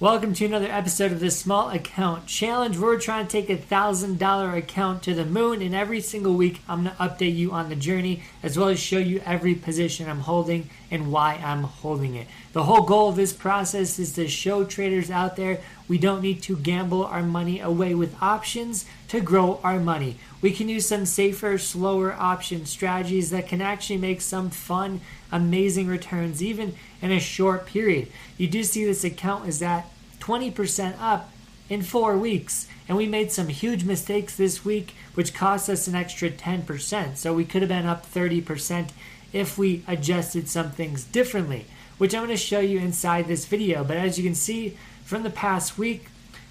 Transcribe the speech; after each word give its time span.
Welcome 0.00 0.34
to 0.34 0.44
another 0.44 0.66
episode 0.66 1.12
of 1.12 1.20
this 1.20 1.38
small 1.38 1.70
account 1.70 2.26
challenge. 2.26 2.76
We're 2.76 2.98
trying 2.98 3.28
to 3.28 3.30
take 3.30 3.48
a 3.48 3.56
thousand 3.56 4.18
dollar 4.18 4.56
account 4.56 5.04
to 5.04 5.14
the 5.14 5.24
moon, 5.24 5.62
and 5.62 5.72
every 5.72 6.00
single 6.00 6.34
week 6.34 6.62
I'm 6.68 6.82
going 6.82 6.96
to 6.96 7.00
update 7.00 7.36
you 7.36 7.52
on 7.52 7.68
the 7.68 7.76
journey 7.76 8.24
as 8.42 8.58
well 8.58 8.70
as 8.70 8.80
show 8.80 8.98
you 8.98 9.22
every 9.24 9.54
position 9.54 10.10
I'm 10.10 10.18
holding 10.18 10.68
and 10.90 11.12
why 11.12 11.34
I'm 11.34 11.62
holding 11.62 12.16
it. 12.16 12.26
The 12.54 12.64
whole 12.64 12.82
goal 12.82 13.10
of 13.10 13.14
this 13.14 13.32
process 13.32 14.00
is 14.00 14.14
to 14.14 14.26
show 14.26 14.64
traders 14.64 15.12
out 15.12 15.36
there 15.36 15.60
we 15.88 15.98
don't 15.98 16.22
need 16.22 16.42
to 16.42 16.56
gamble 16.56 17.04
our 17.04 17.22
money 17.22 17.60
away 17.60 17.94
with 17.94 18.20
options 18.22 18.86
to 19.08 19.20
grow 19.20 19.60
our 19.62 19.78
money. 19.78 20.16
We 20.40 20.52
can 20.52 20.68
use 20.68 20.86
some 20.86 21.06
safer, 21.06 21.58
slower 21.58 22.14
option 22.14 22.64
strategies 22.66 23.30
that 23.30 23.48
can 23.48 23.60
actually 23.60 23.98
make 23.98 24.20
some 24.20 24.50
fun, 24.50 25.00
amazing 25.30 25.86
returns 25.86 26.42
even 26.42 26.74
in 27.02 27.12
a 27.12 27.20
short 27.20 27.66
period. 27.66 28.08
You 28.38 28.48
do 28.48 28.62
see 28.62 28.84
this 28.84 29.04
account 29.04 29.46
is 29.48 29.62
at 29.62 29.90
20% 30.20 30.96
up 31.00 31.30
in 31.68 31.82
four 31.82 32.16
weeks. 32.16 32.68
And 32.88 32.96
we 32.96 33.06
made 33.06 33.32
some 33.32 33.48
huge 33.48 33.84
mistakes 33.84 34.36
this 34.36 34.64
week, 34.64 34.94
which 35.14 35.34
cost 35.34 35.68
us 35.68 35.86
an 35.86 35.94
extra 35.94 36.30
10%. 36.30 37.16
So 37.16 37.32
we 37.32 37.44
could 37.44 37.62
have 37.62 37.68
been 37.68 37.86
up 37.86 38.06
30% 38.06 38.90
if 39.32 39.58
we 39.58 39.82
adjusted 39.88 40.48
some 40.48 40.70
things 40.70 41.04
differently, 41.04 41.66
which 41.98 42.14
I'm 42.14 42.20
going 42.20 42.30
to 42.30 42.36
show 42.36 42.60
you 42.60 42.78
inside 42.78 43.26
this 43.26 43.46
video. 43.46 43.82
But 43.84 43.96
as 43.96 44.18
you 44.18 44.24
can 44.24 44.34
see 44.34 44.76
from 45.04 45.22
the 45.22 45.30
past 45.30 45.78
week, 45.78 46.06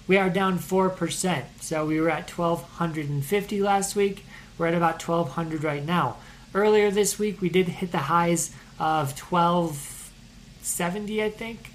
we 0.06 0.16
are 0.16 0.30
down 0.30 0.58
4%. 0.58 1.44
So 1.60 1.86
we 1.86 2.00
were 2.00 2.10
at 2.10 2.30
1250 2.30 3.60
last 3.60 3.96
week. 3.96 4.24
We're 4.56 4.68
at 4.68 4.74
about 4.74 5.06
1200 5.06 5.64
right 5.64 5.84
now. 5.84 6.16
Earlier 6.54 6.90
this 6.90 7.18
week, 7.18 7.40
we 7.40 7.48
did 7.48 7.68
hit 7.68 7.90
the 7.90 7.98
highs 7.98 8.54
of 8.78 9.18
1270, 9.18 11.22
I 11.22 11.30
think. 11.30 11.70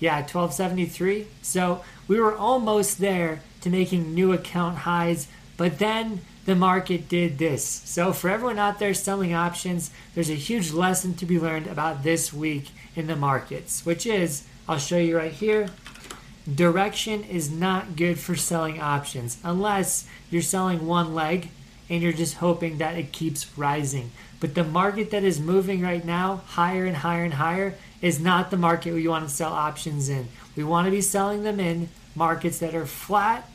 Yeah, 0.00 0.16
1273. 0.16 1.26
So 1.42 1.84
we 2.08 2.20
were 2.20 2.36
almost 2.36 2.98
there 2.98 3.40
to 3.60 3.70
making 3.70 4.14
new 4.14 4.32
account 4.32 4.78
highs, 4.78 5.28
but 5.56 5.78
then 5.78 6.22
the 6.46 6.56
market 6.56 7.08
did 7.08 7.38
this. 7.38 7.64
So 7.64 8.12
for 8.12 8.30
everyone 8.30 8.58
out 8.58 8.78
there 8.78 8.94
selling 8.94 9.34
options, 9.34 9.90
there's 10.14 10.30
a 10.30 10.34
huge 10.34 10.72
lesson 10.72 11.14
to 11.14 11.26
be 11.26 11.38
learned 11.38 11.66
about 11.66 12.02
this 12.02 12.32
week 12.32 12.70
in 12.96 13.06
the 13.06 13.16
markets, 13.16 13.84
which 13.84 14.06
is 14.06 14.44
I'll 14.68 14.78
show 14.78 14.98
you 14.98 15.16
right 15.16 15.32
here. 15.32 15.68
Direction 16.52 17.24
is 17.24 17.50
not 17.50 17.96
good 17.96 18.18
for 18.18 18.34
selling 18.34 18.80
options 18.80 19.38
unless 19.44 20.08
you're 20.30 20.40
selling 20.40 20.86
one 20.86 21.14
leg 21.14 21.50
and 21.90 22.02
you're 22.02 22.12
just 22.12 22.36
hoping 22.36 22.78
that 22.78 22.96
it 22.96 23.12
keeps 23.12 23.58
rising. 23.58 24.10
But 24.40 24.54
the 24.54 24.64
market 24.64 25.10
that 25.10 25.24
is 25.24 25.40
moving 25.40 25.82
right 25.82 26.04
now, 26.04 26.42
higher 26.46 26.84
and 26.86 26.96
higher 26.96 27.24
and 27.24 27.34
higher, 27.34 27.74
is 28.00 28.20
not 28.20 28.50
the 28.50 28.56
market 28.56 28.94
we 28.94 29.08
want 29.08 29.28
to 29.28 29.34
sell 29.34 29.52
options 29.52 30.08
in. 30.08 30.28
We 30.56 30.64
want 30.64 30.86
to 30.86 30.90
be 30.90 31.00
selling 31.00 31.42
them 31.42 31.60
in 31.60 31.88
markets 32.14 32.60
that 32.60 32.74
are 32.74 32.86
flat, 32.86 33.48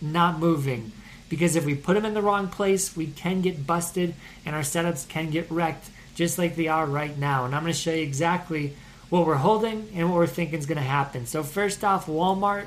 not 0.00 0.38
moving. 0.38 0.92
Because 1.28 1.56
if 1.56 1.64
we 1.64 1.74
put 1.74 1.94
them 1.94 2.06
in 2.06 2.14
the 2.14 2.22
wrong 2.22 2.48
place, 2.48 2.96
we 2.96 3.08
can 3.08 3.42
get 3.42 3.66
busted 3.66 4.14
and 4.46 4.54
our 4.54 4.62
setups 4.62 5.08
can 5.08 5.30
get 5.30 5.50
wrecked 5.50 5.90
just 6.14 6.38
like 6.38 6.56
they 6.56 6.68
are 6.68 6.86
right 6.86 7.18
now. 7.18 7.44
And 7.44 7.54
I'm 7.54 7.62
going 7.62 7.72
to 7.72 7.78
show 7.78 7.92
you 7.92 8.02
exactly 8.02 8.74
what 9.10 9.26
we're 9.26 9.34
holding 9.36 9.88
and 9.94 10.08
what 10.08 10.16
we're 10.16 10.26
thinking 10.26 10.58
is 10.58 10.66
going 10.66 10.78
to 10.78 10.82
happen. 10.82 11.26
So, 11.26 11.42
first 11.42 11.84
off, 11.84 12.06
Walmart. 12.06 12.66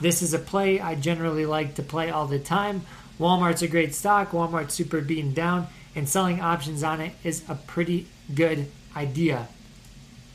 This 0.00 0.22
is 0.22 0.34
a 0.34 0.40
play 0.40 0.80
I 0.80 0.96
generally 0.96 1.46
like 1.46 1.76
to 1.76 1.82
play 1.82 2.10
all 2.10 2.26
the 2.26 2.40
time. 2.40 2.82
Walmart's 3.20 3.62
a 3.62 3.68
great 3.68 3.94
stock. 3.94 4.32
Walmart's 4.32 4.74
super 4.74 5.00
beaten 5.00 5.32
down, 5.32 5.68
and 5.94 6.08
selling 6.08 6.40
options 6.40 6.82
on 6.82 7.00
it 7.00 7.12
is 7.22 7.44
a 7.48 7.54
pretty 7.54 8.08
good 8.34 8.66
idea. 8.96 9.46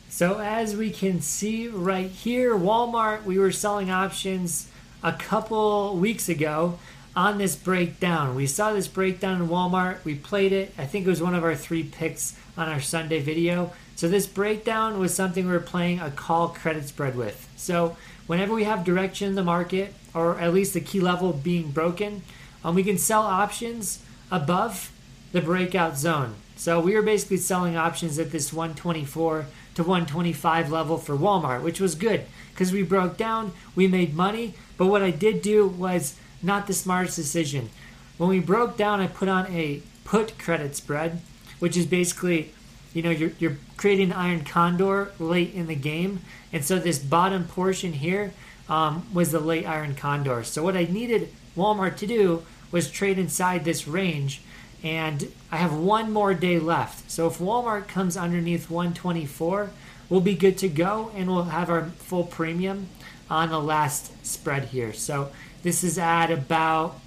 So 0.08 0.40
as 0.40 0.76
we 0.76 0.90
can 0.92 1.22
see 1.22 1.68
right 1.68 2.10
here, 2.10 2.56
Walmart, 2.56 3.26
we 3.26 3.38
were 3.38 3.52
selling 3.52 3.92
options 3.92 4.70
a 5.04 5.14
couple 5.14 5.98
weeks 5.98 6.30
ago 6.30 6.80
on 7.16 7.38
this 7.38 7.56
breakdown. 7.56 8.36
We 8.36 8.48
saw 8.48 8.74
this 8.74 8.88
breakdown 8.88 9.42
in 9.42 9.50
Walmart. 9.50 10.04
We 10.06 10.16
played 10.16 10.52
it. 10.52 10.74
I 10.78 10.86
think 10.86 11.06
it 11.06 11.10
was 11.10 11.22
one 11.22 11.36
of 11.36 11.44
our 11.44 11.56
three 11.56 11.84
picks 11.84 12.38
on 12.58 12.70
our 12.70 12.82
Sunday 12.82 13.20
video. 13.20 13.74
So 14.00 14.08
this 14.08 14.28
breakdown 14.28 14.98
was 14.98 15.14
something 15.14 15.46
we 15.46 15.52
were 15.52 15.60
playing 15.60 16.00
a 16.00 16.10
call 16.10 16.48
credit 16.48 16.88
spread 16.88 17.18
with. 17.18 17.50
So 17.58 17.98
whenever 18.28 18.54
we 18.54 18.64
have 18.64 18.86
direction 18.86 19.28
in 19.28 19.36
the 19.36 19.44
market, 19.44 19.94
or 20.14 20.40
at 20.40 20.54
least 20.54 20.74
the 20.74 20.80
key 20.80 21.02
level 21.02 21.34
being 21.34 21.72
broken, 21.72 22.22
um, 22.64 22.76
we 22.76 22.84
can 22.86 22.98
sell 22.98 23.24
options 23.24 24.02
above 24.32 24.94
the 25.34 25.42
breakout 25.42 25.98
zone. 25.98 26.36
So 26.56 26.80
we 26.80 26.96
were 26.96 27.02
basically 27.02 27.36
selling 27.36 27.76
options 27.76 28.18
at 28.18 28.32
this 28.32 28.54
124 28.54 29.48
to 29.76 29.84
125 29.84 30.72
level 30.72 30.98
for 30.98 31.18
Walmart, 31.18 31.62
which 31.62 31.82
was 31.82 31.94
good 31.96 32.22
because 32.54 32.72
we 32.72 32.84
broke 32.84 33.18
down, 33.18 33.52
we 33.76 33.86
made 33.86 34.16
money. 34.16 34.54
But 34.78 34.88
what 34.88 35.04
I 35.04 35.12
did 35.12 35.42
do 35.42 35.68
was 35.68 36.16
not 36.42 36.68
the 36.68 36.74
smartest 36.74 37.18
decision. 37.18 37.70
When 38.18 38.30
we 38.30 38.40
broke 38.40 38.78
down, 38.78 39.02
I 39.02 39.08
put 39.08 39.28
on 39.28 39.48
a 39.48 39.82
put 40.06 40.40
credit 40.40 40.78
spread, 40.78 41.20
which 41.60 41.76
is 41.76 41.86
basically, 41.86 42.54
you 42.94 43.02
know, 43.02 43.10
you're, 43.12 43.32
you're 43.40 43.58
creating 43.78 44.12
iron 44.12 44.44
condor 44.44 45.12
late 45.20 45.54
in 45.54 45.68
the 45.68 45.76
game. 45.76 46.22
And 46.52 46.66
so 46.66 46.80
this 46.80 47.00
bottom 47.00 47.46
portion 47.46 47.94
here 47.94 48.34
um, 48.68 49.08
was 49.14 49.32
the 49.32 49.40
late 49.40 49.66
iron 49.66 49.96
condor. 49.96 50.44
So 50.44 50.64
what 50.64 50.76
I 50.76 50.84
needed 50.84 51.34
Walmart 51.56 51.98
to 51.98 52.08
do 52.08 52.44
was 52.72 52.90
trade 52.90 53.20
inside 53.20 53.66
this 53.66 53.88
range 53.88 54.42
and 54.84 55.32
I 55.52 55.58
have 55.58 55.74
one 55.74 56.12
more 56.12 56.34
day 56.34 56.58
left. 56.58 57.12
So 57.12 57.28
if 57.28 57.40
Walmart 57.40 57.88
comes 57.88 58.16
underneath 58.16 58.70
124, 58.70 59.72
we'll 60.10 60.22
be 60.22 60.36
good 60.36 60.58
to 60.60 60.70
go 60.70 61.12
and 61.16 61.30
we'll 61.30 61.44
have 61.44 61.70
our 61.70 61.86
full 61.98 62.24
premium 62.24 62.88
on 63.30 63.50
the 63.50 63.60
last 63.60 64.26
spread 64.26 64.66
here. 64.66 64.94
So 64.94 65.32
this 65.64 65.84
is 65.84 65.98
at 65.98 66.32
about, 66.32 67.00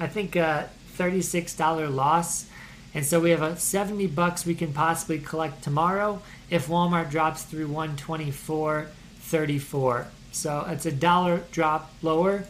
I 0.00 0.08
think, 0.08 0.34
a 0.34 0.68
$36 0.96 1.94
loss. 1.94 2.46
And 2.94 3.06
so 3.06 3.20
we 3.20 3.30
have 3.30 3.40
a 3.42 3.56
70 3.56 4.06
bucks 4.08 4.44
we 4.44 4.54
can 4.54 4.72
possibly 4.72 5.18
collect 5.18 5.64
tomorrow 5.64 6.20
if 6.50 6.68
Walmart 6.68 7.10
drops 7.10 7.42
through 7.42 7.68
124.34. 7.68 10.06
So 10.32 10.66
it's 10.68 10.84
a 10.86 10.92
dollar 10.92 11.42
drop 11.50 11.90
lower. 12.02 12.44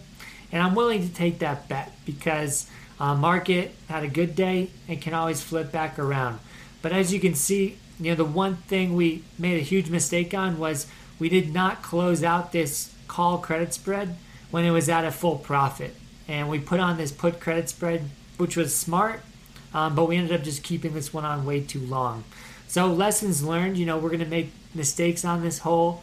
And 0.51 0.63
I'm 0.63 0.75
willing 0.75 1.09
to 1.09 1.15
take 1.15 1.39
that 1.39 1.69
bet 1.69 1.93
because 2.05 2.69
uh, 2.99 3.15
market 3.15 3.75
had 3.89 4.03
a 4.05 4.09
good 4.09 4.35
day 4.35 4.71
and 4.89 5.01
can 5.01 5.15
always 5.15 5.43
flip 5.43 5.73
back 5.73 5.99
around. 5.99 6.41
But 6.83 6.93
as 6.93 7.13
you 7.13 7.21
can 7.21 7.35
see, 7.35 7.79
you 8.01 8.11
know 8.11 8.17
the 8.17 8.25
one 8.25 8.57
thing 8.57 8.95
we 8.95 9.23
made 9.39 9.59
a 9.59 9.65
huge 9.65 9.89
mistake 9.89 10.35
on 10.35 10.59
was 10.59 10.87
we 11.19 11.29
did 11.29 11.53
not 11.53 11.83
close 11.83 12.25
out 12.25 12.53
this 12.53 12.95
call 13.07 13.39
credit 13.39 13.73
spread 13.73 14.17
when 14.51 14.65
it 14.65 14.71
was 14.71 14.89
at 14.89 15.05
a 15.05 15.11
full 15.11 15.37
profit, 15.37 15.95
and 16.27 16.49
we 16.49 16.59
put 16.59 16.81
on 16.81 16.97
this 16.97 17.13
put 17.13 17.41
credit 17.41 17.69
spread, 17.69 18.11
which 18.37 18.57
was 18.57 18.75
smart, 18.75 19.23
um, 19.75 19.95
but 19.95 20.09
we 20.09 20.17
ended 20.17 20.39
up 20.39 20.45
just 20.45 20.63
keeping 20.63 20.95
this 20.95 21.13
one 21.13 21.25
on 21.25 21.45
way 21.45 21.61
too 21.61 21.81
long. 21.81 22.25
So 22.69 22.87
lessons 22.87 23.43
learned. 23.45 23.77
You 23.77 23.87
know 23.87 23.99
we're 23.99 24.09
going 24.09 24.21
to 24.21 24.27
make 24.27 24.51
mistakes 24.75 25.25
on 25.25 25.43
this 25.43 25.61
whole 25.61 26.03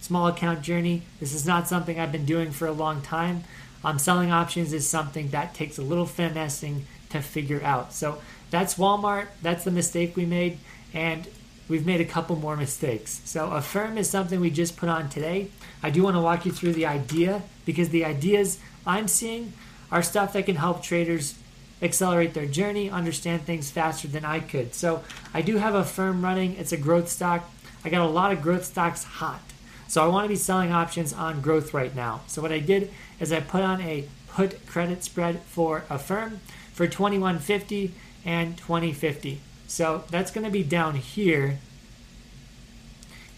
small 0.00 0.26
account 0.26 0.62
journey. 0.62 1.02
This 1.18 1.32
is 1.32 1.46
not 1.46 1.66
something 1.66 1.98
I've 1.98 2.12
been 2.12 2.26
doing 2.26 2.50
for 2.50 2.66
a 2.66 2.72
long 2.72 3.02
time. 3.02 3.44
Um, 3.82 3.98
selling 3.98 4.30
options 4.30 4.72
is 4.72 4.88
something 4.88 5.28
that 5.30 5.54
takes 5.54 5.78
a 5.78 5.82
little 5.82 6.06
finessing 6.06 6.86
to 7.10 7.20
figure 7.20 7.62
out. 7.62 7.92
So 7.92 8.18
that's 8.50 8.74
Walmart. 8.74 9.28
That's 9.42 9.64
the 9.64 9.70
mistake 9.70 10.16
we 10.16 10.26
made. 10.26 10.58
And 10.92 11.26
we've 11.68 11.86
made 11.86 12.00
a 12.00 12.04
couple 12.04 12.36
more 12.36 12.56
mistakes. 12.56 13.20
So 13.24 13.50
Affirm 13.50 13.98
is 13.98 14.08
something 14.08 14.40
we 14.40 14.50
just 14.50 14.76
put 14.76 14.88
on 14.88 15.08
today. 15.08 15.48
I 15.82 15.90
do 15.90 16.02
want 16.02 16.16
to 16.16 16.20
walk 16.20 16.46
you 16.46 16.52
through 16.52 16.72
the 16.74 16.86
idea 16.86 17.42
because 17.64 17.90
the 17.90 18.04
ideas 18.04 18.58
I'm 18.86 19.08
seeing 19.08 19.52
are 19.90 20.02
stuff 20.02 20.32
that 20.32 20.46
can 20.46 20.56
help 20.56 20.82
traders 20.82 21.38
accelerate 21.84 22.34
their 22.34 22.46
journey, 22.46 22.90
understand 22.90 23.42
things 23.42 23.70
faster 23.70 24.08
than 24.08 24.24
I 24.24 24.40
could. 24.40 24.74
So 24.74 25.04
I 25.32 25.42
do 25.42 25.58
have 25.58 25.74
Affirm 25.74 26.24
running. 26.24 26.56
It's 26.56 26.72
a 26.72 26.76
growth 26.76 27.08
stock. 27.08 27.48
I 27.84 27.90
got 27.90 28.00
a 28.00 28.10
lot 28.10 28.32
of 28.32 28.42
growth 28.42 28.64
stocks 28.64 29.04
hot. 29.04 29.42
So 29.86 30.02
I 30.02 30.08
want 30.08 30.24
to 30.24 30.28
be 30.28 30.36
selling 30.36 30.72
options 30.72 31.12
on 31.12 31.40
growth 31.40 31.74
right 31.74 31.94
now. 31.94 32.22
So 32.26 32.40
what 32.40 32.52
I 32.52 32.58
did 32.58 32.90
is 33.20 33.32
I 33.32 33.40
put 33.40 33.62
on 33.62 33.80
a 33.82 34.08
put 34.28 34.66
credit 34.66 35.04
spread 35.04 35.40
for 35.42 35.84
Affirm 35.90 36.40
for 36.72 36.86
2150 36.88 37.92
and 38.24 38.56
2050. 38.56 39.40
So 39.66 40.04
that's 40.10 40.30
going 40.30 40.44
to 40.44 40.50
be 40.50 40.64
down 40.64 40.96
here. 40.96 41.58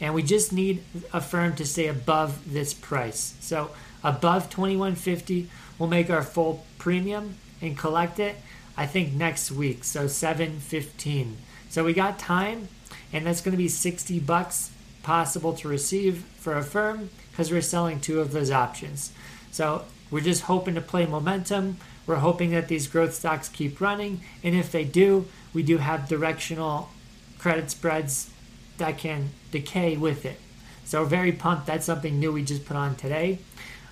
And 0.01 0.15
we 0.15 0.23
just 0.23 0.53
need 0.53 0.83
Affirm 1.13 1.57
to 1.57 1.67
stay 1.67 1.89
above 1.89 2.53
this 2.53 2.73
price. 2.73 3.35
So 3.41 3.71
above 4.05 4.49
2150, 4.49 5.51
we'll 5.79 5.89
make 5.89 6.09
our 6.09 6.23
full 6.23 6.65
premium 6.79 7.37
and 7.61 7.77
collect 7.77 8.19
it 8.19 8.37
I 8.77 8.87
think 8.87 9.15
next 9.15 9.51
week. 9.51 9.85
So 9.85 10.07
715. 10.07 11.39
So 11.69 11.85
we 11.85 11.93
got 11.93 12.19
time 12.19 12.69
and 13.13 13.27
that's 13.27 13.41
going 13.41 13.53
to 13.53 13.59
be 13.59 13.69
60 13.69 14.21
bucks 14.21 14.71
possible 15.03 15.53
to 15.55 15.69
receive 15.69 16.25
for 16.37 16.57
Affirm 16.57 17.11
because 17.31 17.51
we're 17.51 17.63
selling 17.63 18.01
two 18.01 18.21
of 18.21 18.33
those 18.33 18.51
options. 18.51 19.13
So 19.51 19.85
we're 20.11 20.21
just 20.21 20.43
hoping 20.43 20.75
to 20.75 20.81
play 20.81 21.07
momentum. 21.07 21.79
We're 22.07 22.17
hoping 22.17 22.51
that 22.51 22.69
these 22.69 22.87
growth 22.87 23.15
stocks 23.15 23.49
keep 23.49 23.81
running. 23.81 24.21
And 24.43 24.55
if 24.55 24.71
they 24.71 24.85
do, 24.85 25.27
we 25.55 25.63
do 25.63 25.79
have 25.79 26.09
directional 26.09 26.91
credit 27.39 27.71
spreads 27.71 28.31
that 28.79 28.99
can 28.99 29.31
decay 29.51 29.97
with 29.97 30.27
it. 30.27 30.39
So 30.85 31.05
very 31.05 31.33
pumped. 31.33 31.67
That's 31.67 31.87
something 31.87 32.21
new 32.21 32.33
we 32.33 32.45
just 32.45 32.65
put 32.65 32.77
on 32.77 32.95
today. 32.95 33.39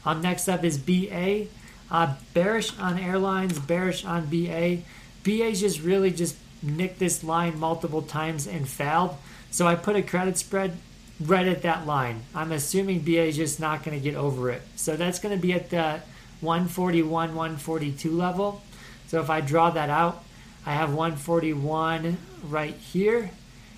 Um, 0.05 0.21
next 0.21 0.49
up 0.49 0.63
is 0.63 0.79
BA. 0.79 1.47
Uh, 1.91 2.15
bearish 2.33 2.77
on 2.79 2.99
airlines, 2.99 3.59
bearish 3.59 4.05
on 4.05 4.27
BA. 4.27 4.79
BA's 5.23 5.61
just 5.61 5.81
really 5.81 6.11
just 6.11 6.37
nicked 6.63 6.99
this 6.99 7.23
line 7.23 7.59
multiple 7.59 8.03
times 8.03 8.47
and 8.47 8.69
failed. 8.69 9.17
So 9.51 9.67
I 9.67 9.75
put 9.75 9.97
a 9.97 10.03
credit 10.03 10.39
spread 10.39 10.77
right 11.21 11.47
at 11.47 11.63
that 11.63 11.87
line. 11.87 12.23
I'm 12.35 12.53
assuming 12.53 13.01
BA 13.01 13.25
is 13.25 13.37
just 13.37 13.61
not 13.61 13.85
going 13.85 13.97
to 13.97 14.03
get 14.03 14.17
over 14.17 14.51
it. 14.51 14.63
So 14.77 14.97
that's 14.97 15.19
going 15.19 15.37
to 15.37 15.41
be 15.41 15.53
at 15.53 15.71
the 15.71 16.01
141, 16.41 17.35
142 17.35 18.11
level. 18.11 18.63
So 19.07 19.21
if 19.21 19.31
I 19.31 19.41
draw 19.41 19.71
that 19.71 19.91
out, 19.91 20.25
I 20.67 20.73
have 20.73 20.95
141 20.95 22.17
right 22.49 22.75
here 22.75 23.31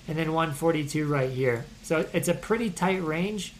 and 0.07 0.17
then 0.17 0.33
142 0.33 1.05
right 1.05 1.29
here. 1.29 1.65
So 1.83 2.07
it's 2.13 2.27
a 2.27 2.33
pretty 2.33 2.69
tight 2.69 3.03
range 3.03 3.53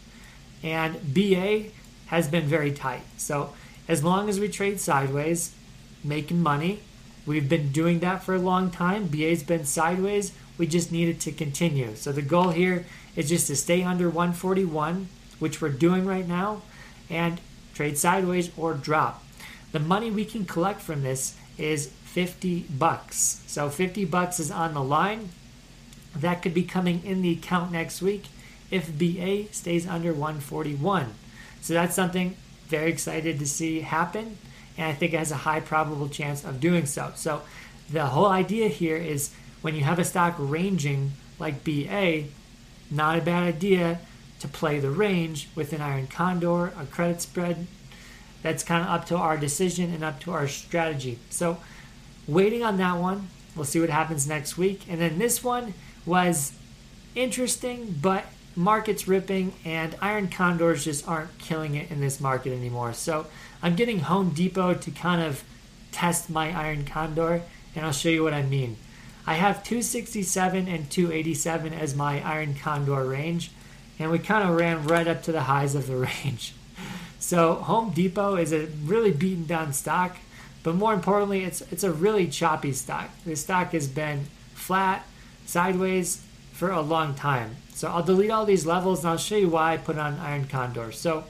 and 0.62 1.14
BA 1.14 1.64
has 2.06 2.28
been 2.28 2.46
very 2.46 2.72
tight. 2.72 3.02
So 3.16 3.52
as 3.88 4.04
long 4.04 4.28
as 4.28 4.38
we 4.38 4.48
trade 4.48 4.78
sideways, 4.78 5.54
making 6.04 6.42
money, 6.42 6.80
we've 7.26 7.48
been 7.48 7.72
doing 7.72 8.00
that 8.00 8.22
for 8.22 8.34
a 8.34 8.38
long 8.38 8.70
time. 8.70 9.06
BA's 9.06 9.42
been 9.42 9.64
sideways. 9.64 10.32
We 10.58 10.66
just 10.66 10.92
need 10.92 11.08
it 11.08 11.20
to 11.20 11.32
continue. 11.32 11.96
So 11.96 12.12
the 12.12 12.22
goal 12.22 12.50
here 12.50 12.84
is 13.16 13.28
just 13.30 13.46
to 13.46 13.56
stay 13.56 13.82
under 13.82 14.08
141, 14.08 15.08
which 15.38 15.62
we're 15.62 15.70
doing 15.70 16.04
right 16.04 16.28
now, 16.28 16.62
and 17.08 17.40
trade 17.74 17.96
sideways 17.96 18.50
or 18.56 18.74
drop. 18.74 19.24
The 19.72 19.80
money 19.80 20.10
we 20.10 20.24
can 20.24 20.44
collect 20.44 20.80
from 20.80 21.02
this 21.02 21.36
is 21.56 21.88
50 22.04 22.66
bucks. 22.70 23.42
So 23.46 23.70
50 23.70 24.04
bucks 24.04 24.38
is 24.40 24.50
on 24.50 24.74
the 24.74 24.82
line. 24.82 25.30
That 26.14 26.42
could 26.42 26.54
be 26.54 26.64
coming 26.64 27.02
in 27.04 27.22
the 27.22 27.32
account 27.32 27.72
next 27.72 28.02
week 28.02 28.24
if 28.70 28.98
BA 28.98 29.52
stays 29.52 29.86
under 29.86 30.12
141. 30.12 31.14
So 31.60 31.74
that's 31.74 31.94
something 31.94 32.36
very 32.68 32.90
excited 32.90 33.38
to 33.38 33.46
see 33.46 33.80
happen, 33.80 34.38
and 34.76 34.86
I 34.86 34.94
think 34.94 35.12
it 35.12 35.18
has 35.18 35.32
a 35.32 35.36
high 35.36 35.60
probable 35.60 36.08
chance 36.08 36.44
of 36.44 36.60
doing 36.60 36.86
so. 36.86 37.12
So 37.16 37.42
the 37.90 38.06
whole 38.06 38.26
idea 38.28 38.68
here 38.68 38.96
is 38.96 39.34
when 39.62 39.74
you 39.74 39.82
have 39.84 39.98
a 39.98 40.04
stock 40.04 40.34
ranging 40.38 41.12
like 41.38 41.64
BA, 41.64 42.24
not 42.90 43.18
a 43.18 43.22
bad 43.22 43.42
idea 43.42 44.00
to 44.40 44.48
play 44.48 44.78
the 44.78 44.90
range 44.90 45.48
with 45.54 45.72
an 45.72 45.80
iron 45.80 46.06
condor, 46.06 46.66
a 46.66 46.86
credit 46.90 47.20
spread. 47.20 47.66
That's 48.42 48.62
kind 48.62 48.84
of 48.84 48.88
up 48.88 49.06
to 49.06 49.16
our 49.16 49.36
decision 49.36 49.92
and 49.92 50.04
up 50.04 50.20
to 50.20 50.32
our 50.32 50.46
strategy. 50.46 51.18
So, 51.28 51.58
waiting 52.26 52.62
on 52.62 52.76
that 52.76 52.98
one. 52.98 53.28
We'll 53.56 53.64
see 53.64 53.80
what 53.80 53.90
happens 53.90 54.28
next 54.28 54.56
week. 54.56 54.82
And 54.88 55.00
then 55.00 55.18
this 55.18 55.42
one 55.42 55.74
was 56.06 56.52
interesting, 57.16 57.96
but 58.00 58.26
market's 58.58 59.06
ripping, 59.06 59.54
and 59.64 59.96
iron 60.02 60.28
condors 60.28 60.84
just 60.84 61.06
aren't 61.06 61.38
killing 61.38 61.76
it 61.76 61.90
in 61.90 62.00
this 62.00 62.20
market 62.20 62.52
anymore. 62.52 62.92
So, 62.92 63.26
I'm 63.62 63.76
getting 63.76 64.00
Home 64.00 64.30
Depot 64.30 64.74
to 64.74 64.90
kind 64.90 65.22
of 65.22 65.44
test 65.92 66.28
my 66.28 66.50
iron 66.50 66.84
condor, 66.84 67.42
and 67.74 67.86
I'll 67.86 67.92
show 67.92 68.08
you 68.08 68.24
what 68.24 68.34
I 68.34 68.42
mean. 68.42 68.76
I 69.28 69.34
have 69.34 69.62
267 69.62 70.68
and 70.68 70.90
287 70.90 71.74
as 71.74 71.94
my 71.94 72.26
Iron 72.26 72.54
Condor 72.54 73.04
range, 73.04 73.50
and 73.98 74.10
we 74.10 74.18
kind 74.18 74.48
of 74.48 74.56
ran 74.56 74.86
right 74.86 75.06
up 75.06 75.22
to 75.24 75.32
the 75.32 75.42
highs 75.42 75.74
of 75.74 75.86
the 75.86 75.96
range. 76.24 76.54
So 77.18 77.56
Home 77.56 77.90
Depot 77.90 78.36
is 78.36 78.54
a 78.54 78.68
really 78.86 79.10
beaten 79.10 79.44
down 79.44 79.74
stock, 79.74 80.16
but 80.62 80.74
more 80.74 80.94
importantly, 80.94 81.44
it's 81.44 81.60
it's 81.70 81.84
a 81.84 81.92
really 81.92 82.26
choppy 82.26 82.72
stock. 82.72 83.10
This 83.26 83.42
stock 83.42 83.72
has 83.72 83.86
been 83.86 84.28
flat, 84.54 85.04
sideways 85.44 86.22
for 86.58 86.72
a 86.72 86.80
long 86.80 87.14
time. 87.14 87.54
So 87.72 87.86
I'll 87.86 88.02
delete 88.02 88.32
all 88.32 88.44
these 88.44 88.66
levels 88.66 88.98
and 89.00 89.10
I'll 89.10 89.16
show 89.16 89.36
you 89.36 89.48
why 89.48 89.74
I 89.74 89.76
put 89.76 89.96
on 89.96 90.18
Iron 90.18 90.48
Condor. 90.48 90.90
So 90.90 91.22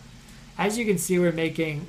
as 0.56 0.78
you 0.78 0.86
can 0.86 0.96
see, 0.96 1.18
we're 1.18 1.32
making 1.32 1.86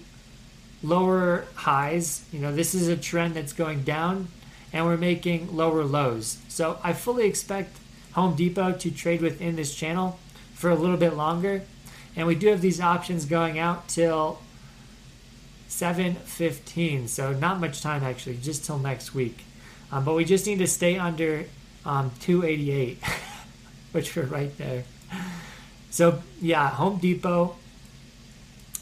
lower 0.84 1.46
highs. 1.56 2.26
You 2.34 2.40
know, 2.40 2.54
this 2.54 2.76
is 2.76 2.90
a 2.90 2.98
trend 2.98 3.36
that's 3.36 3.54
going 3.54 3.84
down 3.84 4.28
and 4.74 4.86
we're 4.86 4.98
making 4.98 5.56
lower 5.56 5.86
lows. 5.86 6.40
So 6.50 6.80
I 6.84 6.92
fully 6.92 7.26
expect 7.28 7.78
Home 8.12 8.36
Depot 8.36 8.74
to 8.74 8.92
trade 8.92 9.22
within 9.22 9.56
this 9.56 9.74
channel 9.74 10.20
for 10.54 10.70
a 10.70 10.76
little 10.76 10.98
bit 10.98 11.16
longer. 11.16 11.62
And 12.18 12.28
we 12.28 12.36
do 12.36 12.48
have 12.48 12.60
these 12.60 12.82
options 12.82 13.24
going 13.24 13.58
out 13.58 13.88
till 13.88 14.42
7.15. 15.70 17.08
So 17.08 17.32
not 17.32 17.62
much 17.62 17.82
time 17.82 18.04
actually, 18.04 18.36
just 18.36 18.66
till 18.66 18.80
next 18.80 19.16
week. 19.16 19.46
Um, 19.94 20.04
but 20.04 20.16
we 20.16 20.26
just 20.26 20.46
need 20.46 20.60
to 20.60 20.68
stay 20.68 20.98
under 20.98 21.46
um, 21.86 22.12
288, 22.20 23.00
which 23.92 24.16
we're 24.16 24.24
right 24.24 24.56
there. 24.58 24.84
So 25.90 26.22
yeah, 26.42 26.70
Home 26.70 27.00
Depot. 27.00 27.56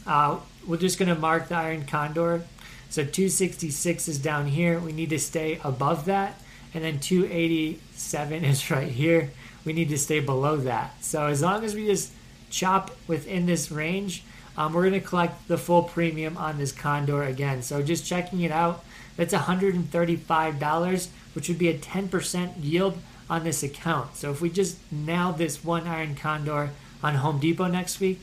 Uh, 0.05 0.39
we're 0.65 0.77
just 0.77 0.97
to 0.99 1.15
mark 1.15 1.49
the 1.49 1.55
Iron 1.55 1.85
Condor 1.85 2.43
so 2.89 3.03
266 3.03 4.07
is 4.07 4.17
down 4.17 4.47
here. 4.47 4.79
We 4.79 4.93
need 4.93 5.09
to 5.09 5.19
stay 5.19 5.59
above 5.63 6.05
that. 6.05 6.39
And 6.73 6.83
then 6.83 6.99
287 6.99 8.43
is 8.43 8.71
right 8.71 8.87
here. 8.87 9.31
We 9.65 9.73
need 9.73 9.89
to 9.89 9.97
stay 9.97 10.19
below 10.19 10.57
that. 10.57 11.03
So 11.03 11.27
as 11.27 11.41
long 11.41 11.63
as 11.63 11.75
we 11.75 11.87
just 11.87 12.11
chop 12.49 12.95
within 13.07 13.45
this 13.45 13.71
range, 13.71 14.23
um, 14.55 14.73
we're 14.73 14.89
to 14.89 14.99
collect 15.01 15.47
the 15.47 15.57
full 15.57 15.83
premium 15.83 16.37
on 16.37 16.57
this 16.57 16.71
Condor 16.71 17.23
again. 17.23 17.61
So 17.61 17.81
just 17.81 18.05
checking 18.05 18.41
it 18.41 18.51
out, 18.51 18.83
that's 19.17 19.33
$135, 19.33 21.07
which 21.33 21.49
would 21.49 21.59
be 21.59 21.69
a 21.69 21.77
10% 21.77 22.53
yield 22.63 22.97
on 23.29 23.43
this 23.43 23.63
account. 23.63 24.15
So 24.15 24.31
if 24.31 24.41
we 24.41 24.49
just 24.49 24.77
nail 24.91 25.31
this 25.31 25.63
one 25.63 25.87
Iron 25.87 26.15
Condor 26.15 26.71
on 27.03 27.15
Home 27.15 27.39
Depot 27.39 27.67
next 27.67 27.99
week, 27.99 28.19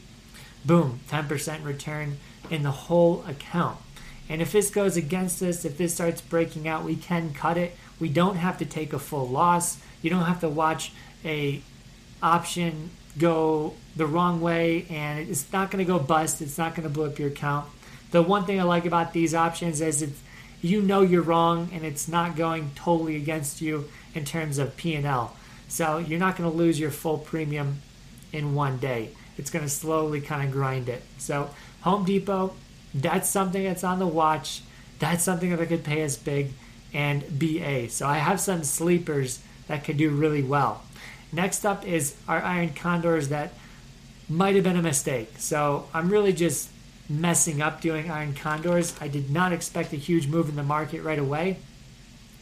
boom, 0.64 1.00
10% 1.10 1.64
return 1.64 2.18
in 2.50 2.62
the 2.62 2.70
whole 2.70 3.24
account. 3.28 3.78
And 4.28 4.40
if 4.40 4.52
this 4.52 4.70
goes 4.70 4.96
against 4.96 5.42
us, 5.42 5.64
if 5.64 5.76
this 5.76 5.94
starts 5.94 6.20
breaking 6.20 6.66
out, 6.66 6.84
we 6.84 6.96
can 6.96 7.34
cut 7.34 7.58
it. 7.58 7.76
We 8.00 8.08
don't 8.08 8.36
have 8.36 8.58
to 8.58 8.64
take 8.64 8.92
a 8.92 8.98
full 8.98 9.28
loss. 9.28 9.78
You 10.00 10.10
don't 10.10 10.24
have 10.24 10.40
to 10.40 10.48
watch 10.48 10.92
a 11.24 11.62
option 12.22 12.90
go 13.18 13.74
the 13.96 14.06
wrong 14.06 14.40
way 14.40 14.86
and 14.90 15.28
it's 15.28 15.52
not 15.52 15.70
going 15.70 15.84
to 15.84 15.90
go 15.90 15.98
bust. 15.98 16.42
It's 16.42 16.58
not 16.58 16.74
going 16.74 16.88
to 16.88 16.92
blow 16.92 17.06
up 17.06 17.18
your 17.18 17.28
account. 17.28 17.68
The 18.10 18.22
one 18.22 18.44
thing 18.44 18.58
I 18.58 18.64
like 18.64 18.86
about 18.86 19.12
these 19.12 19.34
options 19.34 19.80
is 19.80 20.02
if 20.02 20.22
you 20.64 20.80
know 20.80 21.02
you're 21.02 21.22
wrong 21.22 21.68
and 21.74 21.84
it's 21.84 22.08
not 22.08 22.36
going 22.36 22.70
totally 22.74 23.16
against 23.16 23.60
you 23.60 23.90
in 24.14 24.24
terms 24.24 24.56
of 24.56 24.76
P&L. 24.78 25.36
So 25.68 25.98
you're 25.98 26.18
not 26.18 26.36
going 26.36 26.50
to 26.50 26.56
lose 26.56 26.80
your 26.80 26.90
full 26.90 27.18
premium 27.18 27.82
in 28.32 28.54
one 28.54 28.78
day. 28.78 29.10
It's 29.36 29.50
going 29.50 29.64
to 29.64 29.70
slowly 29.70 30.22
kind 30.22 30.42
of 30.42 30.50
grind 30.50 30.88
it. 30.88 31.02
So 31.18 31.50
Home 31.82 32.06
Depot, 32.06 32.54
that's 32.94 33.28
something 33.28 33.62
that's 33.62 33.84
on 33.84 33.98
the 33.98 34.06
watch. 34.06 34.62
That's 35.00 35.22
something 35.22 35.54
that 35.54 35.68
could 35.68 35.84
pay 35.84 36.02
us 36.02 36.16
big 36.16 36.52
and 36.94 37.38
BA. 37.38 37.90
So 37.90 38.06
I 38.06 38.16
have 38.16 38.40
some 38.40 38.64
sleepers 38.64 39.42
that 39.66 39.84
could 39.84 39.98
do 39.98 40.08
really 40.08 40.42
well. 40.42 40.82
Next 41.30 41.66
up 41.66 41.86
is 41.86 42.16
our 42.26 42.42
iron 42.42 42.70
condors 42.70 43.28
that 43.28 43.52
might 44.30 44.54
have 44.54 44.64
been 44.64 44.76
a 44.76 44.82
mistake. 44.82 45.34
So 45.36 45.88
I'm 45.92 46.08
really 46.08 46.32
just 46.32 46.70
messing 47.08 47.60
up 47.60 47.80
doing 47.80 48.10
iron 48.10 48.34
condors. 48.34 48.94
I 49.00 49.08
did 49.08 49.30
not 49.30 49.52
expect 49.52 49.92
a 49.92 49.96
huge 49.96 50.26
move 50.26 50.48
in 50.48 50.56
the 50.56 50.62
market 50.62 51.02
right 51.02 51.18
away 51.18 51.58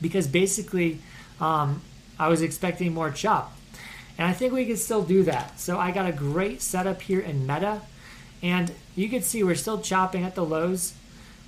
because 0.00 0.26
basically 0.26 1.00
um, 1.40 1.82
I 2.18 2.28
was 2.28 2.42
expecting 2.42 2.92
more 2.94 3.10
chop. 3.10 3.56
And 4.18 4.28
I 4.28 4.32
think 4.32 4.52
we 4.52 4.66
can 4.66 4.76
still 4.76 5.02
do 5.02 5.22
that. 5.24 5.58
So 5.58 5.78
I 5.78 5.90
got 5.90 6.08
a 6.08 6.12
great 6.12 6.60
setup 6.60 7.02
here 7.02 7.20
in 7.20 7.46
Meta. 7.46 7.80
And 8.42 8.72
you 8.94 9.08
can 9.08 9.22
see 9.22 9.42
we're 9.42 9.54
still 9.54 9.80
chopping 9.80 10.24
at 10.24 10.34
the 10.34 10.44
lows. 10.44 10.94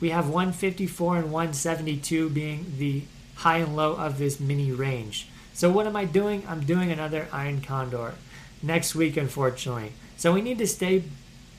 We 0.01 0.11
have 0.11 0.29
154 0.29 1.17
and 1.17 1.33
172 1.33 2.31
being 2.31 2.75
the 2.79 3.03
high 3.37 3.59
and 3.59 3.77
low 3.77 3.95
of 3.95 4.19
this 4.19 4.41
mini 4.41 4.73
range. 4.73 5.29
So 5.53 5.71
what 5.71 5.87
am 5.87 5.97
I 5.97 6.05
doing? 6.05 6.45
I'm 6.49 6.65
doing 6.65 6.91
another 6.91 7.29
Iron 7.33 7.61
Condor 7.61 8.15
next 8.63 8.95
week, 8.95 9.17
unfortunately. 9.17 9.93
So 10.17 10.33
we 10.33 10.41
need 10.41 10.59
to 10.59 10.67
stay 10.67 11.05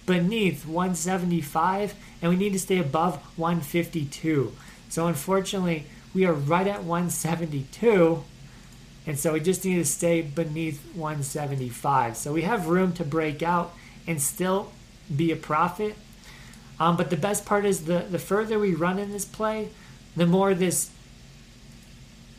beneath 0.06 0.66
175 0.66 1.96
and 2.22 2.32
we 2.32 2.38
need 2.38 2.54
to 2.54 2.60
stay 2.60 2.78
above 2.78 3.18
152. 3.38 4.54
So 4.90 5.08
unfortunately, 5.08 5.86
we 6.14 6.26
are 6.26 6.34
right 6.34 6.68
at 6.68 6.84
172. 6.84 8.24
And 9.08 9.20
so 9.20 9.34
we 9.34 9.40
just 9.40 9.64
need 9.66 9.76
to 9.76 9.86
stay 9.86 10.22
beneath 10.22 10.84
175. 10.96 12.18
So 12.18 12.34
we 12.34 12.44
have 12.44 12.68
room 12.68 12.94
to 12.94 13.04
break 13.04 13.44
out 13.44 13.74
and 14.08 14.22
still 14.22 14.72
be 15.14 15.32
a 15.32 15.36
profit. 15.36 15.96
Um, 16.80 16.98
but 16.98 17.10
the 17.10 17.18
best 17.18 17.46
part 17.46 17.66
is 17.66 17.86
the, 17.86 18.06
the 18.10 18.20
further 18.20 18.60
we 18.60 18.74
run 18.74 19.00
in 19.00 19.12
this 19.12 19.26
play, 19.26 19.70
the 20.16 20.26
more 20.26 20.54
this 20.54 20.92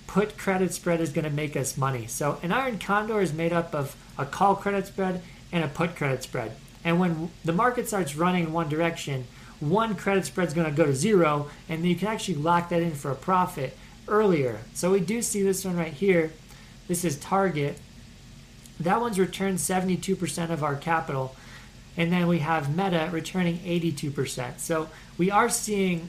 put 0.07 0.39
credit 0.39 0.73
spread 0.73 1.01
is 1.01 1.11
going 1.11 1.25
to 1.25 1.31
make 1.31 1.57
us 1.57 1.77
money. 1.77 2.07
So 2.07 2.39
an 2.43 2.53
iron 2.53 2.79
condor 2.79 3.21
is 3.21 3.33
made 3.33 3.53
up 3.53 3.75
of 3.75 3.97
a 4.19 4.25
call 4.25 4.57
credit 4.57 4.87
spread 4.87 5.23
and 5.53 5.65
a 5.65 5.69
put 5.69 5.97
credit 5.97 6.23
spread. 6.23 6.53
And 6.87 7.00
when 7.00 7.31
the 7.45 7.52
market 7.52 7.88
starts 7.88 8.14
running 8.16 8.45
in 8.45 8.52
one 8.52 8.69
direction, 8.69 9.26
one 9.59 9.97
credit 9.97 10.25
spread 10.25 10.47
is 10.47 10.55
going 10.55 10.71
to 10.71 10.76
go 10.76 10.87
to 10.87 10.95
zero, 10.95 11.50
and 11.69 11.83
then 11.83 11.90
you 11.90 11.97
can 11.97 12.09
actually 12.09 12.37
lock 12.37 12.69
that 12.69 12.81
in 12.81 12.93
for 12.93 13.11
a 13.11 13.16
profit 13.16 13.76
earlier. 14.07 14.61
So 14.73 14.93
we 14.93 15.00
do 15.00 15.21
see 15.21 15.43
this 15.43 15.64
one 15.64 15.76
right 15.76 15.93
here. 15.93 16.31
This 16.87 17.05
is 17.05 17.19
Target, 17.19 17.78
that 18.78 19.00
one's 19.00 19.19
returned 19.19 19.59
72% 19.59 20.50
of 20.50 20.62
our 20.62 20.76
capital. 20.76 21.35
And 21.97 22.12
then 22.12 22.28
we 22.28 22.40
have 22.40 22.76
Meta 22.76 23.09
returning 23.11 23.59
82%. 23.59 24.61
So 24.61 24.88
we 25.16 25.31
are 25.31 25.49
seeing 25.49 26.09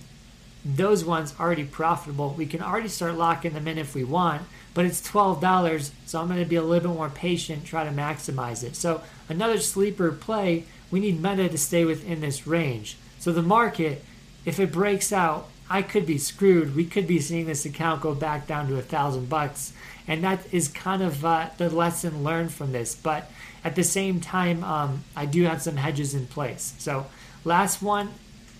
those 0.75 1.05
ones 1.05 1.33
already 1.39 1.63
profitable. 1.63 2.33
We 2.37 2.45
can 2.45 2.61
already 2.61 2.89
start 2.89 3.15
locking 3.15 3.53
them 3.53 3.67
in 3.67 3.77
if 3.77 3.95
we 3.95 4.03
want, 4.03 4.43
but 4.73 4.85
it's 4.85 5.07
$12, 5.07 5.91
so 6.05 6.21
I'm 6.21 6.27
going 6.27 6.39
to 6.39 6.45
be 6.45 6.55
a 6.55 6.61
little 6.61 6.91
bit 6.91 6.97
more 6.97 7.09
patient, 7.09 7.65
try 7.65 7.83
to 7.83 7.91
maximize 7.91 8.63
it. 8.63 8.75
So 8.75 9.01
another 9.29 9.59
sleeper 9.59 10.11
play, 10.11 10.65
we 10.91 10.99
need 10.99 11.21
Meta 11.21 11.49
to 11.49 11.57
stay 11.57 11.85
within 11.85 12.21
this 12.21 12.45
range. 12.45 12.97
So 13.19 13.31
the 13.31 13.41
market, 13.41 14.03
if 14.45 14.59
it 14.59 14.71
breaks 14.71 15.13
out, 15.13 15.49
I 15.69 15.81
could 15.81 16.05
be 16.05 16.17
screwed. 16.17 16.75
We 16.75 16.85
could 16.85 17.07
be 17.07 17.19
seeing 17.19 17.45
this 17.45 17.65
account 17.65 18.01
go 18.01 18.13
back 18.13 18.47
down 18.47 18.67
to 18.67 18.77
a 18.77 18.81
thousand 18.81 19.29
bucks, 19.29 19.73
and 20.07 20.23
that 20.23 20.41
is 20.53 20.67
kind 20.69 21.01
of 21.01 21.25
uh, 21.25 21.49
the 21.57 21.69
lesson 21.69 22.23
learned 22.23 22.53
from 22.53 22.71
this. 22.71 22.95
But 22.95 23.29
at 23.63 23.75
the 23.75 23.83
same 23.83 24.21
time, 24.21 24.63
um, 24.63 25.03
I 25.15 25.25
do 25.25 25.43
have 25.43 25.61
some 25.61 25.75
hedges 25.75 26.13
in 26.13 26.27
place. 26.27 26.73
So 26.77 27.07
last 27.43 27.81
one 27.81 28.13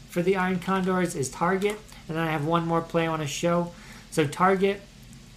for 0.09 0.21
the 0.21 0.35
Iron 0.35 0.59
Condors 0.59 1.15
is 1.15 1.29
Target, 1.29 1.79
and 2.07 2.17
then 2.17 2.27
I 2.27 2.31
have 2.31 2.45
one 2.45 2.67
more 2.67 2.81
play 2.81 3.05
I 3.05 3.09
want 3.09 3.21
to 3.21 3.27
show. 3.27 3.71
So 4.11 4.25
Target, 4.25 4.81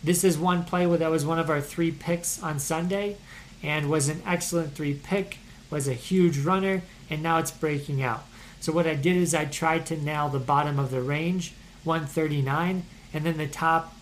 this 0.03 0.25
is 0.25 0.39
one 0.39 0.65
play 0.65 0.87
where 0.87 0.99
that 0.99 1.11
was 1.11 1.27
one 1.27 1.39
of 1.39 1.51
our 1.51 1.61
three 1.61 1.91
picks 1.91 2.43
on 2.43 2.59
Sunday, 2.59 3.17
and 3.63 3.91
was 3.91 4.09
an 4.09 4.23
excellent 4.27 4.75
three 4.75 4.95
pick. 4.95 5.39
Was 5.71 5.87
a 5.87 5.95
huge 5.95 6.39
runner, 6.39 6.83
and 7.09 7.23
now 7.23 7.39
it's 7.39 7.53
breaking 7.53 8.03
out. 8.03 8.25
So 8.61 8.73
what 8.73 8.87
I 8.87 8.95
did 8.95 9.17
is 9.17 9.35
I 9.35 9.45
tried 9.45 9.87
to 9.87 9.97
nail 9.97 10.29
the 10.29 10.39
bottom 10.39 10.79
of 10.79 10.91
the 10.91 11.01
range, 11.01 11.53
139, 11.85 12.85
and 13.15 13.25
then 13.25 13.37
the 13.39 13.47
top 13.47 13.95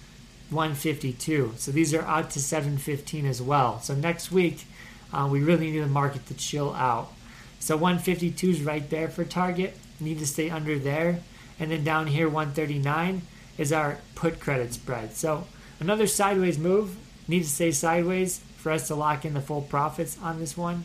152. 0.50 1.54
So 1.56 1.70
these 1.70 1.92
are 1.92 2.02
out 2.02 2.30
to 2.30 2.40
715 2.40 3.26
as 3.26 3.42
well. 3.42 3.80
So 3.80 3.94
next 3.94 4.32
week, 4.32 4.64
uh, 5.12 5.28
we 5.30 5.40
really 5.40 5.70
need 5.70 5.80
the 5.80 5.86
market 5.86 6.26
to 6.26 6.34
chill 6.34 6.74
out. 6.74 7.12
So 7.60 7.76
152 7.76 8.50
is 8.50 8.62
right 8.62 8.88
there 8.88 9.08
for 9.08 9.24
Target. 9.24 9.76
Need 10.00 10.18
to 10.20 10.26
stay 10.26 10.48
under 10.48 10.78
there. 10.78 11.20
And 11.60 11.70
then 11.70 11.84
down 11.84 12.06
here, 12.08 12.28
139 12.28 13.22
is 13.56 13.72
our 13.72 13.98
put 14.14 14.40
credit 14.40 14.72
spread. 14.74 15.14
So 15.14 15.46
another 15.80 16.06
sideways 16.06 16.58
move. 16.58 16.96
Need 17.26 17.42
to 17.42 17.48
stay 17.48 17.72
sideways 17.72 18.38
for 18.56 18.72
us 18.72 18.88
to 18.88 18.94
lock 18.94 19.24
in 19.24 19.34
the 19.34 19.40
full 19.40 19.62
profits 19.62 20.18
on 20.22 20.38
this 20.38 20.56
one. 20.56 20.84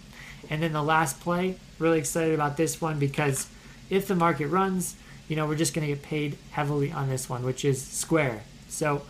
And 0.49 0.61
then 0.61 0.73
the 0.73 0.83
last 0.83 1.19
play, 1.19 1.55
really 1.79 1.99
excited 1.99 2.33
about 2.33 2.57
this 2.57 2.81
one 2.81 2.99
because 2.99 3.47
if 3.89 4.07
the 4.07 4.15
market 4.15 4.47
runs, 4.47 4.95
you 5.27 5.35
know, 5.35 5.47
we're 5.47 5.55
just 5.55 5.73
going 5.73 5.87
to 5.87 5.93
get 5.93 6.03
paid 6.03 6.37
heavily 6.51 6.91
on 6.91 7.09
this 7.09 7.29
one, 7.29 7.43
which 7.43 7.63
is 7.63 7.81
Square. 7.81 8.43
So 8.67 9.03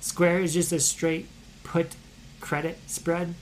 Square 0.00 0.40
is 0.40 0.54
just 0.54 0.72
a 0.72 0.80
straight 0.80 1.28
put 1.62 1.96
credit 2.40 2.78
spread, 2.86 3.34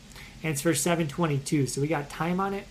and 0.43 0.53
it's 0.53 0.63
for 0.63 0.75
722. 0.75 1.67
So 1.67 1.81
we 1.81 1.87
got 1.87 2.11
time 2.11 2.41
on 2.41 2.55
it. 2.55 2.67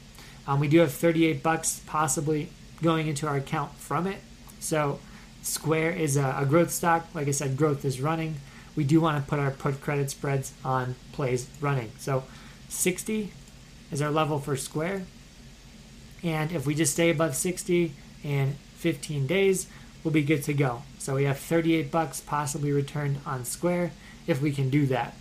Um, 0.47 0.59
we 0.59 0.67
do 0.67 0.79
have 0.79 0.91
38 0.91 1.41
bucks 1.41 1.81
possibly 1.85 2.49
going 2.81 3.07
into 3.07 3.27
our 3.27 3.37
account 3.37 3.73
from 3.75 4.05
it. 4.07 4.17
So 4.65 4.99
Square 5.43 5.91
is 5.91 6.17
a, 6.17 6.37
a 6.39 6.45
growth 6.45 6.71
stock. 6.71 7.07
Like 7.13 7.27
I 7.27 7.31
said, 7.31 7.55
growth 7.55 7.85
is 7.85 8.01
running. 8.01 8.37
We 8.75 8.83
do 8.83 8.99
want 8.99 9.23
to 9.23 9.29
put 9.29 9.39
our 9.39 9.51
put 9.51 9.79
credit 9.79 10.09
spreads 10.09 10.53
on 10.63 10.95
plays 11.13 11.47
running. 11.61 11.91
So 11.99 12.23
60 12.69 13.31
is 13.91 14.01
our 14.01 14.11
level 14.11 14.39
for 14.39 14.55
Square. 14.55 15.03
And 16.23 16.51
if 16.51 16.65
we 16.65 16.73
just 16.73 16.93
stay 16.93 17.11
above 17.11 17.35
60 17.35 17.91
and 18.23 18.55
15 18.77 19.27
days, 19.27 19.67
we'll 20.03 20.11
be 20.11 20.23
good 20.23 20.43
to 20.43 20.53
go. 20.53 20.81
So 20.97 21.15
we 21.15 21.25
have 21.25 21.37
38 21.37 21.91
bucks 21.91 22.19
possibly 22.19 22.71
returned 22.71 23.19
on 23.25 23.45
Square 23.45 23.91
if 24.25 24.41
we 24.41 24.51
can 24.51 24.71
do 24.71 24.87
that. 24.87 25.15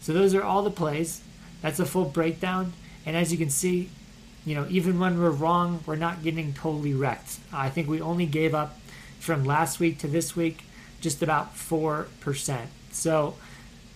So 0.00 0.14
those 0.14 0.34
are 0.34 0.42
all 0.42 0.62
the 0.62 0.70
plays. 0.70 1.20
That's 1.60 1.78
a 1.78 1.86
full 1.86 2.06
breakdown. 2.06 2.72
And 3.04 3.14
as 3.14 3.30
you 3.30 3.36
can 3.36 3.50
see, 3.50 3.90
you 4.46 4.54
know, 4.54 4.66
even 4.70 4.98
when 4.98 5.20
we're 5.20 5.30
wrong, 5.30 5.82
we're 5.84 5.96
not 5.96 6.22
getting 6.22 6.54
totally 6.54 6.94
wrecked. 6.94 7.38
I 7.52 7.68
think 7.68 7.88
we 7.88 8.00
only 8.00 8.26
gave 8.26 8.54
up 8.54 8.78
from 9.18 9.44
last 9.44 9.80
week 9.80 9.98
to 9.98 10.08
this 10.08 10.36
week 10.36 10.64
just 11.00 11.22
about 11.22 11.54
4%. 11.54 12.66
So 12.90 13.34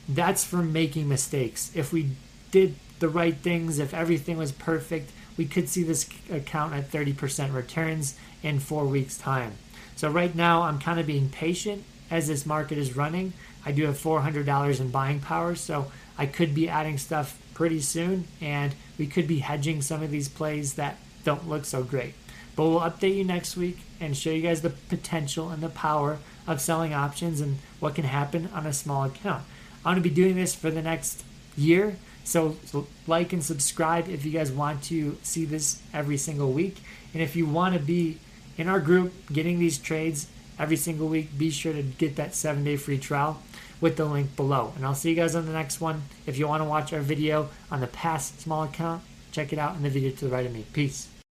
that's 0.09 0.45
from 0.45 0.73
making 0.73 1.09
mistakes. 1.09 1.71
If 1.75 1.93
we 1.93 2.11
did 2.51 2.77
the 2.99 3.09
right 3.09 3.37
things, 3.37 3.79
if 3.79 3.95
everything 3.95 4.37
was 4.37 4.53
perfect, 4.53 5.11
we 5.37 5.47
could 5.47 5.69
see 5.69 5.83
this 5.83 6.09
account 6.31 6.75
at 6.75 6.91
30% 6.91 7.55
returns 7.55 8.17
in 8.43 8.59
four 8.59 8.85
weeks' 8.85 9.17
time. 9.17 9.55
So 9.97 10.11
right 10.11 10.35
now, 10.35 10.63
I'm 10.63 10.79
kind 10.79 11.01
of 11.01 11.07
being 11.07 11.29
patient 11.29 11.85
as 12.11 12.29
this 12.29 12.45
market 12.45 12.79
is 12.79 12.97
running. 12.97 13.33
I 13.65 13.73
do 13.73 13.85
have 13.87 13.99
$400 13.99 14.81
in 14.81 14.91
buying 14.91 15.21
power, 15.21 15.55
so 15.55 15.91
I 16.19 16.27
could 16.27 16.55
be 16.55 16.69
adding 16.69 16.99
stuff 16.99 17.39
pretty 17.55 17.81
soon, 17.81 18.27
and 18.41 18.75
we 18.99 19.07
could 19.07 19.27
be 19.27 19.39
hedging 19.39 19.83
some 19.83 20.03
of 20.03 20.11
these 20.11 20.29
plays 20.29 20.75
that 20.75 20.97
don't 21.25 21.49
look 21.49 21.65
so 21.65 21.83
great. 21.83 22.15
But 22.61 22.69
we'll 22.69 22.81
update 22.81 23.17
you 23.17 23.25
next 23.25 23.57
week 23.57 23.79
and 24.01 24.15
show 24.15 24.29
you 24.29 24.43
guys 24.43 24.61
the 24.61 24.69
potential 24.69 25.49
and 25.49 25.63
the 25.63 25.71
power 25.71 26.19
of 26.47 26.61
selling 26.61 26.93
options 26.93 27.41
and 27.41 27.57
what 27.79 27.95
can 27.95 28.05
happen 28.05 28.51
on 28.53 28.67
a 28.67 28.73
small 28.75 29.05
account. 29.05 29.45
I'm 29.79 29.95
going 29.95 30.03
to 30.03 30.07
be 30.07 30.15
doing 30.15 30.37
this 30.37 30.55
for 30.55 30.71
the 30.71 30.83
next 30.83 31.25
year. 31.57 31.97
So, 32.23 32.59
so 32.67 32.87
like 33.07 33.33
and 33.33 33.43
subscribe 33.43 34.11
if 34.11 34.27
you 34.27 34.33
guys 34.33 34.53
want 34.53 34.83
to 34.83 35.17
see 35.23 35.47
this 35.47 35.81
every 35.95 36.19
single 36.19 36.53
week. 36.53 36.83
And 37.15 37.23
if 37.23 37.35
you 37.35 37.47
want 37.47 37.73
to 37.77 37.81
be 37.81 38.19
in 38.59 38.69
our 38.69 38.79
group 38.79 39.15
getting 39.33 39.59
these 39.59 39.79
trades 39.79 40.27
every 40.59 40.77
single 40.77 41.09
week, 41.09 41.39
be 41.39 41.49
sure 41.49 41.73
to 41.73 41.83
get 41.83 42.17
that 42.17 42.35
seven 42.35 42.63
day 42.63 42.77
free 42.77 42.99
trial 42.99 43.41
with 43.81 43.97
the 43.97 44.05
link 44.05 44.37
below. 44.37 44.75
And 44.77 44.85
I'll 44.85 44.95
see 44.95 45.09
you 45.09 45.17
guys 45.17 45.35
on 45.35 45.47
the 45.47 45.55
next 45.55 45.81
one. 45.81 46.03
If 46.27 46.37
you 46.37 46.47
want 46.47 46.63
to 46.63 46.69
watch 46.69 46.93
our 46.93 47.01
video 47.01 47.49
on 47.71 47.81
the 47.81 47.87
past 47.87 48.39
small 48.43 48.65
account, 48.65 49.03
check 49.33 49.51
it 49.55 49.59
out 49.59 49.77
in 49.77 49.83
the 49.83 49.89
video 49.89 50.11
to 50.11 50.25
the 50.27 50.31
right 50.31 50.45
of 50.45 50.53
me. 50.53 50.67
Peace. 50.75 51.09